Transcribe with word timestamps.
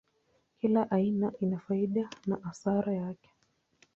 Kila 0.59 0.81
aina 0.97 1.33
ina 1.41 1.59
faida 1.59 2.09
na 2.27 2.35
hasara 2.43 2.93
yake. 2.93 3.29